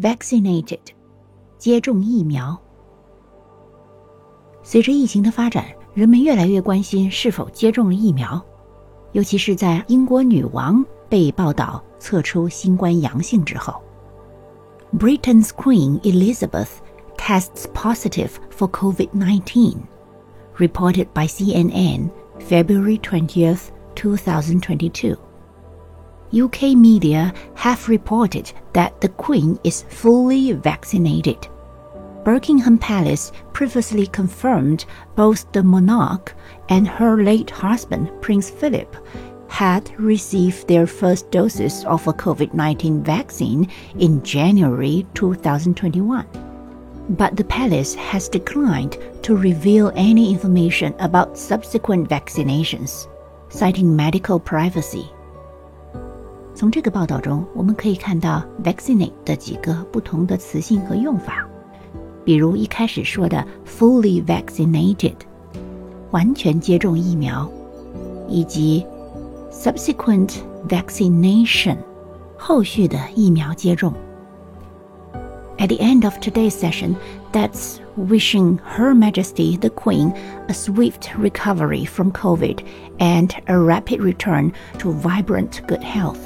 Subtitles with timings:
[0.00, 0.80] vaccinated，
[1.58, 2.56] 接种疫苗。
[4.62, 8.44] 随着疫情的发展，人们越来越关心是否接种了疫苗，
[9.12, 13.74] 尤其是在英国女王被报道测出新冠阳性之后。
[14.98, 16.68] Britain's Queen Elizabeth
[17.16, 19.76] tests positive for COVID 19,
[20.58, 25.16] reported by CNN February 20th, 2022.
[26.34, 31.48] UK media have reported that the Queen is fully vaccinated.
[32.24, 36.34] Buckingham Palace previously confirmed both the monarch
[36.68, 38.96] and her late husband, Prince Philip,
[39.48, 46.26] had received their first doses of a COVID 19 vaccine in January 2021.
[47.10, 53.06] But the palace has declined to reveal any information about subsequent vaccinations,
[53.48, 55.08] citing medical privacy.
[56.55, 61.47] 从这个报道中，我们可以看到 vaccinate 的几个不同的词性和用法。
[62.23, 65.15] 比如一开始说的 fully vaccinated，
[66.11, 67.49] 完全接种疫苗，
[68.27, 68.85] 以及
[69.51, 70.35] subsequent
[70.67, 71.77] vaccination，
[72.37, 73.93] 后续的疫苗接种。
[75.57, 76.95] At the end of today's session,
[77.31, 80.11] that's wishing Her Majesty the Queen
[80.47, 82.59] a swift recovery from COVID
[82.97, 86.17] and a rapid return to vibrant good health.